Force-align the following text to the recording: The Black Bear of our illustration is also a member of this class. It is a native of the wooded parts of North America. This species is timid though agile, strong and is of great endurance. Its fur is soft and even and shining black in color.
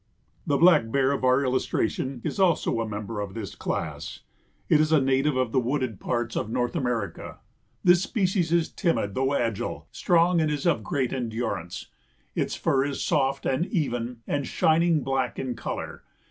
The 0.47 0.57
Black 0.57 0.89
Bear 0.91 1.11
of 1.11 1.23
our 1.23 1.43
illustration 1.43 2.21
is 2.23 2.39
also 2.39 2.79
a 2.81 2.89
member 2.89 3.21
of 3.21 3.35
this 3.35 3.53
class. 3.53 4.21
It 4.67 4.79
is 4.81 4.91
a 4.91 4.99
native 4.99 5.37
of 5.37 5.51
the 5.51 5.59
wooded 5.59 5.99
parts 5.99 6.35
of 6.35 6.49
North 6.49 6.75
America. 6.75 7.37
This 7.83 8.01
species 8.01 8.51
is 8.51 8.71
timid 8.71 9.13
though 9.13 9.35
agile, 9.35 9.87
strong 9.91 10.41
and 10.41 10.49
is 10.49 10.65
of 10.65 10.81
great 10.81 11.13
endurance. 11.13 11.89
Its 12.33 12.55
fur 12.55 12.83
is 12.85 13.03
soft 13.03 13.45
and 13.45 13.67
even 13.67 14.21
and 14.25 14.47
shining 14.47 15.01
black 15.03 15.37
in 15.37 15.55
color. 15.55 16.01